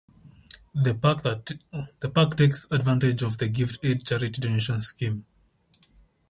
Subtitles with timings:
[0.73, 5.27] The park takes advantage of the Gift Aid charity donation scheme.